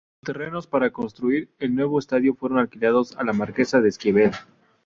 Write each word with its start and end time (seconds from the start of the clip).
Los 0.23 0.33
terrenos 0.35 0.65
para 0.65 0.89
construir 0.91 1.51
el 1.59 1.75
nuevo 1.75 1.99
estadio 1.99 2.33
fueron 2.33 2.57
alquilados 2.57 3.15
a 3.17 3.23
la 3.23 3.33
marquesa 3.33 3.81
de 3.81 3.89
Esquivel. 3.89 4.31